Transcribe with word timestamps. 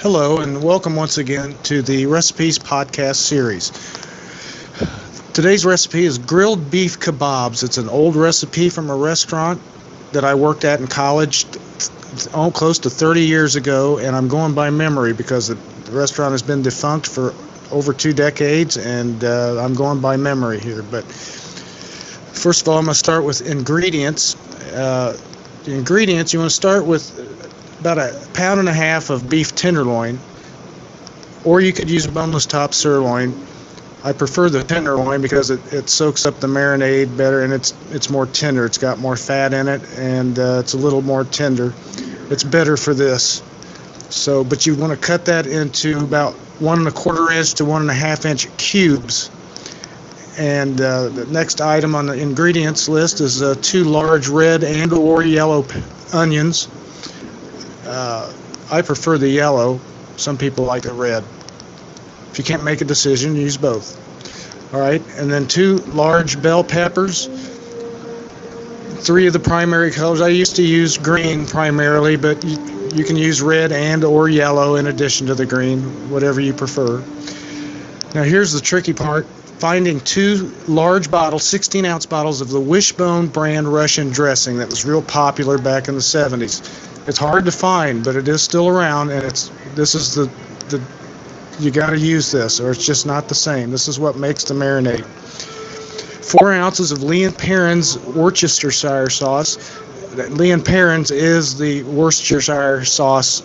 Hello, 0.00 0.38
and 0.38 0.62
welcome 0.62 0.94
once 0.94 1.18
again 1.18 1.56
to 1.64 1.82
the 1.82 2.06
Recipes 2.06 2.56
Podcast 2.56 3.16
series. 3.16 3.72
Today's 5.32 5.66
recipe 5.66 6.04
is 6.04 6.18
grilled 6.18 6.70
beef 6.70 7.00
kebabs. 7.00 7.64
It's 7.64 7.78
an 7.78 7.88
old 7.88 8.14
recipe 8.14 8.68
from 8.68 8.90
a 8.90 8.94
restaurant 8.94 9.60
that 10.12 10.22
I 10.22 10.36
worked 10.36 10.64
at 10.64 10.78
in 10.78 10.86
college 10.86 11.46
oh, 12.32 12.52
close 12.54 12.78
to 12.78 12.90
30 12.90 13.22
years 13.22 13.56
ago, 13.56 13.98
and 13.98 14.14
I'm 14.14 14.28
going 14.28 14.54
by 14.54 14.70
memory 14.70 15.12
because 15.12 15.48
the 15.48 15.56
restaurant 15.90 16.30
has 16.30 16.42
been 16.42 16.62
defunct 16.62 17.08
for 17.08 17.34
over 17.72 17.92
two 17.92 18.12
decades, 18.12 18.76
and 18.76 19.24
uh, 19.24 19.60
I'm 19.60 19.74
going 19.74 20.00
by 20.00 20.16
memory 20.16 20.60
here. 20.60 20.84
But 20.84 21.02
first 21.06 22.62
of 22.62 22.68
all, 22.68 22.78
I'm 22.78 22.84
going 22.84 22.94
to 22.94 22.98
start 22.98 23.24
with 23.24 23.40
ingredients. 23.40 24.36
Uh, 24.72 25.18
the 25.64 25.74
ingredients, 25.74 26.32
you 26.32 26.38
want 26.38 26.52
to 26.52 26.56
start 26.56 26.86
with 26.86 27.27
about 27.80 27.98
a 27.98 28.28
pound 28.34 28.60
and 28.60 28.68
a 28.68 28.72
half 28.72 29.10
of 29.10 29.28
beef 29.28 29.54
tenderloin, 29.54 30.18
or 31.44 31.60
you 31.60 31.72
could 31.72 31.88
use 31.88 32.06
a 32.06 32.12
boneless 32.12 32.46
top 32.46 32.74
sirloin. 32.74 33.46
I 34.04 34.12
prefer 34.12 34.48
the 34.48 34.62
tenderloin 34.62 35.20
because 35.20 35.50
it, 35.50 35.60
it 35.72 35.88
soaks 35.88 36.24
up 36.24 36.38
the 36.40 36.46
marinade 36.46 37.16
better 37.16 37.42
and 37.42 37.52
it's 37.52 37.74
it's 37.90 38.10
more 38.10 38.26
tender. 38.26 38.64
It's 38.64 38.78
got 38.78 38.98
more 38.98 39.16
fat 39.16 39.52
in 39.52 39.68
it 39.68 39.82
and 39.98 40.38
uh, 40.38 40.60
it's 40.60 40.74
a 40.74 40.78
little 40.78 41.02
more 41.02 41.24
tender. 41.24 41.74
It's 42.30 42.44
better 42.44 42.76
for 42.76 42.94
this. 42.94 43.42
So, 44.10 44.44
but 44.44 44.66
you 44.66 44.74
want 44.74 44.92
to 44.92 44.98
cut 44.98 45.24
that 45.26 45.46
into 45.46 45.98
about 45.98 46.34
one 46.60 46.78
and 46.78 46.88
a 46.88 46.92
quarter 46.92 47.30
inch 47.32 47.54
to 47.54 47.64
one 47.64 47.82
and 47.82 47.90
a 47.90 47.94
half 47.94 48.24
inch 48.24 48.54
cubes. 48.56 49.30
And 50.38 50.80
uh, 50.80 51.08
the 51.08 51.26
next 51.26 51.60
item 51.60 51.96
on 51.96 52.06
the 52.06 52.14
ingredients 52.14 52.88
list 52.88 53.20
is 53.20 53.42
uh, 53.42 53.56
two 53.60 53.82
large 53.82 54.28
red 54.28 54.62
and 54.62 54.92
or 54.92 55.24
yellow 55.24 55.66
onions 56.12 56.68
uh, 57.88 58.32
I 58.70 58.82
prefer 58.82 59.18
the 59.18 59.28
yellow. 59.28 59.80
Some 60.16 60.36
people 60.36 60.64
like 60.64 60.82
the 60.82 60.92
red. 60.92 61.24
If 62.30 62.38
you 62.38 62.44
can't 62.44 62.64
make 62.64 62.80
a 62.80 62.84
decision, 62.84 63.34
use 63.34 63.56
both. 63.56 63.96
All 64.74 64.80
right, 64.80 65.02
and 65.16 65.30
then 65.32 65.48
two 65.48 65.78
large 65.88 66.40
bell 66.42 66.62
peppers. 66.62 67.26
Three 69.00 69.26
of 69.26 69.32
the 69.32 69.40
primary 69.40 69.90
colors. 69.90 70.20
I 70.20 70.28
used 70.28 70.56
to 70.56 70.62
use 70.62 70.98
green 70.98 71.46
primarily, 71.46 72.16
but 72.16 72.44
you, 72.44 72.58
you 72.94 73.04
can 73.04 73.16
use 73.16 73.40
red 73.40 73.72
and 73.72 74.04
or 74.04 74.28
yellow 74.28 74.76
in 74.76 74.88
addition 74.88 75.26
to 75.28 75.34
the 75.34 75.46
green, 75.46 76.10
whatever 76.10 76.40
you 76.40 76.52
prefer. 76.52 76.98
Now 78.14 78.24
here's 78.24 78.52
the 78.52 78.60
tricky 78.60 78.92
part 78.92 79.26
finding 79.58 80.00
two 80.00 80.52
large 80.68 81.10
bottles, 81.10 81.44
16 81.44 81.84
ounce 81.84 82.06
bottles 82.06 82.40
of 82.40 82.48
the 82.48 82.60
Wishbone 82.60 83.26
brand 83.26 83.66
Russian 83.72 84.10
dressing 84.10 84.58
that 84.58 84.68
was 84.68 84.84
real 84.84 85.02
popular 85.02 85.58
back 85.58 85.88
in 85.88 85.94
the 85.94 86.00
70s. 86.00 86.62
It's 87.08 87.18
hard 87.18 87.46
to 87.46 87.52
find, 87.52 88.04
but 88.04 88.16
it 88.16 88.28
is 88.28 88.42
still 88.42 88.68
around, 88.68 89.10
and 89.10 89.24
it's 89.24 89.50
this 89.74 89.94
is 89.94 90.14
the 90.14 90.30
the 90.68 90.80
you 91.58 91.70
got 91.70 91.90
to 91.90 91.98
use 91.98 92.30
this, 92.30 92.60
or 92.60 92.70
it's 92.70 92.84
just 92.84 93.06
not 93.06 93.28
the 93.28 93.34
same. 93.34 93.70
This 93.70 93.88
is 93.88 93.98
what 93.98 94.16
makes 94.16 94.44
the 94.44 94.52
marinade. 94.52 95.06
Four 96.22 96.52
ounces 96.52 96.92
of 96.92 97.02
Lea 97.02 97.24
and 97.24 97.36
Perrins 97.36 97.98
Worcestershire 97.98 99.08
sauce. 99.08 99.80
Lea 100.28 100.50
and 100.50 100.62
Perrins 100.62 101.10
is 101.10 101.56
the 101.56 101.82
Worcestershire 101.84 102.84
sauce 102.84 103.42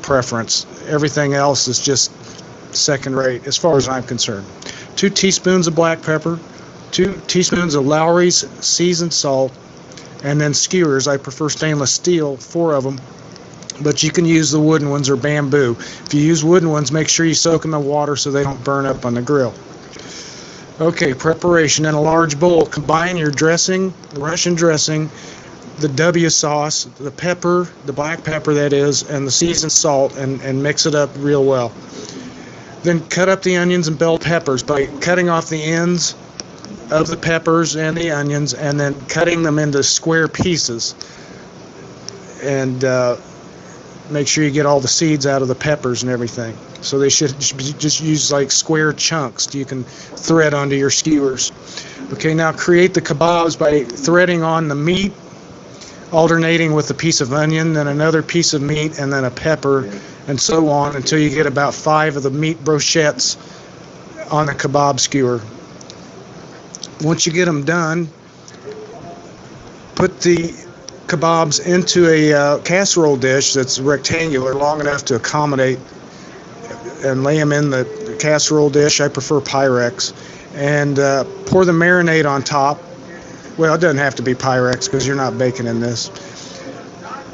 preference. 0.00 0.64
Everything 0.88 1.34
else 1.34 1.68
is 1.68 1.78
just 1.78 2.10
second 2.74 3.14
rate 3.14 3.46
as 3.46 3.56
far 3.58 3.76
as 3.76 3.86
I'm 3.86 4.02
concerned. 4.02 4.46
Two 4.96 5.10
teaspoons 5.10 5.66
of 5.66 5.74
black 5.74 6.00
pepper, 6.02 6.40
two 6.90 7.20
teaspoons 7.26 7.74
of 7.74 7.84
Lawry's 7.84 8.48
seasoned 8.64 9.12
salt, 9.12 9.52
and 10.22 10.40
then 10.40 10.54
skewers. 10.54 11.08
I 11.08 11.16
prefer 11.16 11.48
stainless 11.48 11.92
steel, 11.92 12.36
four 12.36 12.74
of 12.74 12.84
them, 12.84 13.00
but 13.82 14.02
you 14.02 14.10
can 14.10 14.24
use 14.24 14.50
the 14.50 14.60
wooden 14.60 14.90
ones 14.90 15.10
or 15.10 15.16
bamboo. 15.16 15.76
If 15.78 16.14
you 16.14 16.20
use 16.20 16.44
wooden 16.44 16.70
ones, 16.70 16.92
make 16.92 17.08
sure 17.08 17.26
you 17.26 17.34
soak 17.34 17.62
them 17.62 17.74
in 17.74 17.84
water 17.84 18.16
so 18.16 18.30
they 18.30 18.42
don't 18.42 18.62
burn 18.64 18.86
up 18.86 19.04
on 19.04 19.14
the 19.14 19.22
grill. 19.22 19.54
Okay, 20.80 21.14
preparation. 21.14 21.84
In 21.84 21.94
a 21.94 22.00
large 22.00 22.40
bowl, 22.40 22.66
combine 22.66 23.16
your 23.16 23.30
dressing, 23.30 23.92
Russian 24.14 24.54
dressing, 24.54 25.10
the 25.78 25.88
W 25.88 26.28
sauce, 26.28 26.84
the 26.98 27.10
pepper, 27.10 27.68
the 27.86 27.92
black 27.92 28.24
pepper 28.24 28.54
that 28.54 28.72
is, 28.72 29.08
and 29.08 29.26
the 29.26 29.30
seasoned 29.30 29.72
salt, 29.72 30.16
and, 30.16 30.40
and 30.42 30.62
mix 30.62 30.86
it 30.86 30.94
up 30.94 31.10
real 31.18 31.44
well. 31.44 31.72
Then 32.82 33.00
cut 33.08 33.28
up 33.28 33.42
the 33.42 33.56
onions 33.56 33.86
and 33.86 33.98
bell 33.98 34.18
peppers 34.18 34.62
by 34.62 34.86
cutting 35.00 35.28
off 35.28 35.48
the 35.48 35.62
ends 35.62 36.16
of 36.92 37.08
the 37.08 37.16
peppers 37.16 37.74
and 37.74 37.96
the 37.96 38.10
onions 38.10 38.52
and 38.52 38.78
then 38.78 38.94
cutting 39.06 39.42
them 39.42 39.58
into 39.58 39.82
square 39.82 40.28
pieces. 40.28 40.94
And 42.42 42.84
uh, 42.84 43.16
make 44.10 44.28
sure 44.28 44.44
you 44.44 44.50
get 44.50 44.66
all 44.66 44.80
the 44.80 44.88
seeds 44.88 45.26
out 45.26 45.42
of 45.42 45.48
the 45.48 45.54
peppers 45.54 46.02
and 46.02 46.12
everything. 46.12 46.56
So 46.82 46.98
they 46.98 47.08
should 47.08 47.38
just 47.40 48.00
use 48.00 48.30
like 48.30 48.50
square 48.50 48.92
chunks 48.92 49.54
you 49.54 49.64
can 49.64 49.84
thread 49.84 50.52
onto 50.52 50.76
your 50.76 50.90
skewers. 50.90 51.50
Okay 52.12 52.34
now 52.34 52.52
create 52.52 52.92
the 52.94 53.00
kebabs 53.00 53.58
by 53.58 53.84
threading 53.84 54.42
on 54.42 54.68
the 54.68 54.74
meat 54.74 55.12
alternating 56.12 56.74
with 56.74 56.90
a 56.90 56.94
piece 56.94 57.22
of 57.22 57.32
onion 57.32 57.72
then 57.72 57.88
another 57.88 58.22
piece 58.22 58.52
of 58.52 58.60
meat 58.60 58.98
and 58.98 59.10
then 59.10 59.24
a 59.24 59.30
pepper 59.30 59.90
and 60.28 60.38
so 60.38 60.68
on 60.68 60.94
until 60.94 61.18
you 61.18 61.30
get 61.30 61.46
about 61.46 61.72
five 61.72 62.16
of 62.16 62.22
the 62.22 62.30
meat 62.30 62.58
brochettes 62.58 63.38
on 64.30 64.44
the 64.44 64.52
kebab 64.52 65.00
skewer 65.00 65.40
once 67.02 67.26
you 67.26 67.32
get 67.32 67.46
them 67.46 67.64
done, 67.64 68.08
put 69.94 70.20
the 70.20 70.54
kebabs 71.06 71.64
into 71.66 72.08
a 72.08 72.32
uh, 72.32 72.58
casserole 72.60 73.16
dish 73.16 73.52
that's 73.52 73.78
rectangular, 73.78 74.54
long 74.54 74.80
enough 74.80 75.04
to 75.06 75.16
accommodate, 75.16 75.78
and 77.04 77.24
lay 77.24 77.36
them 77.36 77.52
in 77.52 77.70
the 77.70 78.16
casserole 78.18 78.70
dish. 78.70 79.00
I 79.00 79.08
prefer 79.08 79.40
Pyrex, 79.40 80.12
and 80.54 80.98
uh, 80.98 81.24
pour 81.46 81.64
the 81.64 81.72
marinade 81.72 82.28
on 82.28 82.42
top. 82.42 82.80
Well, 83.58 83.74
it 83.74 83.80
doesn't 83.80 83.98
have 83.98 84.14
to 84.16 84.22
be 84.22 84.34
Pyrex 84.34 84.86
because 84.86 85.06
you're 85.06 85.16
not 85.16 85.36
baking 85.36 85.66
in 85.66 85.80
this. 85.80 86.10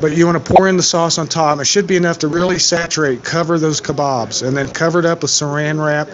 But 0.00 0.16
you 0.16 0.26
want 0.26 0.44
to 0.44 0.54
pour 0.54 0.68
in 0.68 0.76
the 0.76 0.82
sauce 0.82 1.16
on 1.18 1.26
top. 1.26 1.58
It 1.58 1.64
should 1.66 1.86
be 1.86 1.96
enough 1.96 2.18
to 2.18 2.28
really 2.28 2.58
saturate, 2.58 3.24
cover 3.24 3.58
those 3.58 3.80
kebabs, 3.80 4.46
and 4.46 4.56
then 4.56 4.68
cover 4.68 4.98
it 4.98 5.06
up 5.06 5.22
with 5.22 5.30
saran 5.30 5.82
wrap 5.84 6.08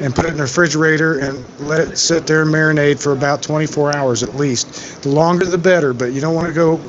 and 0.00 0.14
put 0.14 0.24
it 0.24 0.30
in 0.30 0.36
the 0.38 0.44
refrigerator 0.44 1.18
and 1.18 1.44
let 1.60 1.80
it 1.80 1.98
sit 1.98 2.26
there 2.26 2.42
and 2.42 2.50
marinate 2.50 3.00
for 3.02 3.12
about 3.12 3.42
24 3.42 3.94
hours 3.94 4.22
at 4.22 4.34
least. 4.36 5.02
The 5.02 5.10
longer 5.10 5.44
the 5.44 5.58
better, 5.58 5.92
but 5.92 6.12
you 6.12 6.20
don't 6.20 6.34
want 6.34 6.48
to 6.48 6.54
go 6.54 6.80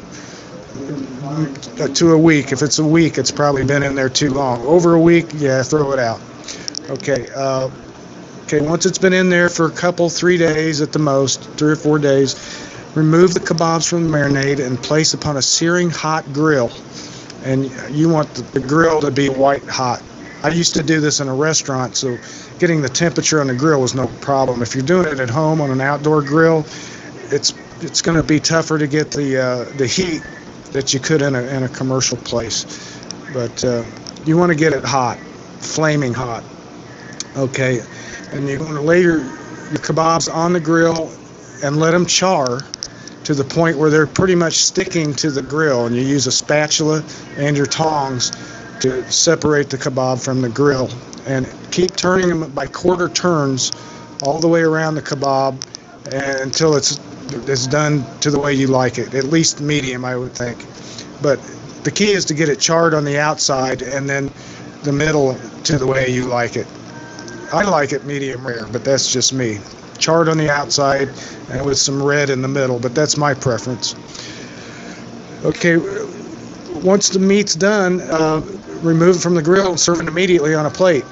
to 1.94 2.12
a 2.14 2.18
week. 2.18 2.52
If 2.52 2.62
it's 2.62 2.80
a 2.80 2.86
week, 2.86 3.18
it's 3.18 3.32
probably 3.32 3.66
been 3.66 3.84
in 3.84 3.96
there 3.96 4.10
too 4.10 4.32
long. 4.32 4.62
Over 4.66 4.94
a 4.94 5.00
week, 5.00 5.28
yeah, 5.36 5.64
throw 5.64 5.92
it 5.92 6.00
out. 6.00 6.22
Okay. 6.90 7.28
Uh, 7.36 7.70
okay. 8.44 8.62
Once 8.62 8.86
it's 8.86 8.98
been 8.98 9.14
in 9.14 9.30
there 9.30 9.50
for 9.50 9.66
a 9.66 9.72
couple, 9.72 10.10
three 10.10 10.38
days 10.38 10.82
at 10.82 10.94
the 10.94 11.00
most, 11.00 11.44
three 11.52 11.72
or 11.72 11.76
four 11.76 12.00
days, 12.00 12.36
remove 12.96 13.34
the 13.34 13.40
kebabs 13.40 13.88
from 13.88 14.04
the 14.04 14.10
marinade 14.10 14.66
and 14.66 14.78
place 14.80 15.14
upon 15.14 15.38
a 15.38 15.42
searing 15.42 15.90
hot 15.90 16.26
grill. 16.34 16.72
And 17.44 17.72
you 17.92 18.10
want 18.10 18.34
the 18.34 18.60
grill 18.60 19.00
to 19.02 19.12
be 19.12 19.30
white 19.30 19.64
hot. 19.64 20.02
I 20.44 20.50
used 20.50 20.74
to 20.76 20.84
do 20.84 21.00
this 21.00 21.20
in 21.20 21.28
a 21.28 21.34
restaurant, 21.34 21.96
so 21.96 22.18
getting 22.60 22.82
the 22.82 22.90
temperature 22.90 23.42
on 23.42 23.48
the 23.48 23.56
grill 23.56 23.82
was 23.82 23.96
no 23.96 24.08
problem. 24.22 24.62
If 24.62 24.76
you're 24.76 24.86
doing 24.86 25.08
it 25.08 25.20
at 25.20 25.30
home 25.30 25.62
on 25.62 25.72
an 25.72 25.82
outdoor 25.82 26.22
grill, 26.22 26.60
it's 27.32 27.54
it's 27.82 28.02
going 28.02 28.18
to 28.18 28.24
be 28.24 28.40
tougher 28.40 28.78
to 28.78 28.88
get 28.88 29.12
the 29.12 29.38
uh, 29.38 29.78
the 29.78 29.88
heat 29.88 30.22
that 30.72 30.94
you 30.94 31.00
could 31.00 31.22
in 31.22 31.36
a 31.36 31.42
in 31.44 31.64
a 31.64 31.70
commercial 31.70 32.18
place. 32.18 32.66
But 33.34 33.64
uh, 33.64 33.84
you 34.26 34.38
want 34.38 34.52
to 34.52 34.58
get 34.58 34.74
it 34.74 34.84
hot, 34.84 35.18
flaming 35.60 36.14
hot. 36.14 36.44
Okay, 37.36 37.82
and 38.32 38.48
you 38.48 38.60
want 38.60 38.74
to 38.74 38.82
lay 38.82 39.02
your 39.02 39.20
your 39.20 39.82
kebabs 39.82 40.34
on 40.34 40.54
the 40.54 40.60
grill 40.60 41.12
and 41.64 41.78
let 41.78 41.92
them 41.92 42.06
char 42.06 42.60
to 43.28 43.34
the 43.34 43.44
point 43.44 43.78
where 43.78 43.90
they're 43.90 44.08
pretty 44.08 44.36
much 44.36 44.54
sticking 44.54 45.14
to 45.14 45.30
the 45.30 45.42
grill, 45.42 45.86
and 45.86 45.94
you 45.94 46.02
use 46.02 46.28
a 46.28 46.32
spatula 46.32 47.04
and 47.36 47.58
your 47.58 47.66
tongs 47.66 48.32
to 48.80 49.04
separate 49.12 49.70
the 49.70 49.78
kebab 49.78 50.24
from 50.24 50.40
the 50.40 50.48
grill 50.48 50.90
and 51.26 51.46
keep 51.70 51.94
turning 51.98 52.30
them 52.30 52.50
by 52.52 52.66
quarter 52.66 53.10
turns 53.10 53.74
all 54.24 54.40
the 54.40 54.48
way 54.48 54.62
around 54.62 54.96
the 54.96 55.02
kebab 55.02 55.62
until 56.42 56.78
it's 56.78 57.02
it's 57.50 57.68
done 57.68 58.02
to 58.22 58.32
the 58.32 58.40
way 58.40 58.54
you 58.54 58.68
like 58.68 58.98
it, 58.98 59.14
at 59.14 59.26
least 59.26 59.60
medium, 59.60 60.06
I 60.06 60.16
would 60.16 60.32
think. 60.32 60.66
But 61.22 61.42
the 61.84 61.92
key 61.92 62.14
is 62.14 62.24
to 62.26 62.34
get 62.34 62.48
it 62.48 62.62
charred 62.62 62.94
on 62.94 63.04
the 63.04 63.20
outside 63.20 63.82
and 63.82 64.08
then 64.08 64.32
the 64.84 64.94
middle 64.94 65.38
to 65.66 65.78
the 65.78 65.86
way 65.86 66.10
you 66.10 66.28
like 66.28 66.56
it. 66.56 66.68
I 67.52 67.64
like 67.70 67.92
it 67.92 68.06
medium 68.06 68.48
rare, 68.48 68.68
but 68.72 68.86
that's 68.86 69.12
just 69.12 69.34
me. 69.34 69.60
Charred 70.00 70.30
on 70.30 70.38
the 70.38 70.50
outside 70.50 71.10
and 71.50 71.66
with 71.66 71.78
some 71.78 72.02
red 72.02 72.30
in 72.30 72.42
the 72.42 72.48
middle, 72.48 72.80
but 72.80 72.96
that's 72.96 73.18
my 73.18 73.34
preference. 73.34 73.96
Okay, 75.44 75.78
once 76.82 77.10
the 77.10 77.20
meat's 77.20 77.56
done, 77.56 78.02
uh, 78.02 78.42
remove 78.82 79.18
it 79.18 79.20
from 79.20 79.36
the 79.36 79.42
grill 79.42 79.70
and 79.70 79.80
serve 79.80 80.00
it 80.02 80.08
immediately 80.08 80.54
on 80.54 80.66
a 80.66 80.70
plate 80.70 81.06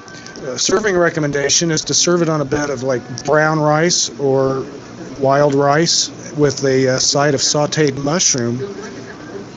serving 0.56 0.96
recommendation 0.96 1.70
is 1.70 1.82
to 1.84 1.94
serve 1.94 2.22
it 2.22 2.28
on 2.28 2.40
a 2.40 2.44
bed 2.44 2.70
of 2.70 2.82
like 2.82 3.02
brown 3.24 3.58
rice 3.58 4.16
or 4.18 4.64
wild 5.18 5.54
rice 5.54 6.10
with 6.36 6.62
a 6.64 6.88
uh, 6.88 6.98
side 6.98 7.34
of 7.34 7.40
sauteed 7.40 7.96
mushroom 8.04 8.58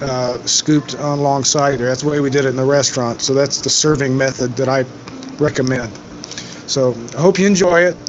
uh, 0.02 0.38
scooped 0.46 0.94
alongside 0.96 1.78
there. 1.78 1.88
That's 1.88 2.02
the 2.02 2.10
way 2.10 2.22
we 2.22 2.30
did 2.30 2.46
it 2.46 2.50
in 2.50 2.56
the 2.56 2.66
restaurant. 2.66 3.22
So 3.22 3.34
that's 3.34 3.62
the 3.62 3.70
serving 3.70 4.18
method 4.18 4.56
that 4.56 4.70
I 4.70 4.86
recommend. 5.42 5.94
So 6.68 6.96
I 7.18 7.22
hope 7.22 7.38
you 7.38 7.48
enjoy 7.48 7.82
it. 7.82 8.09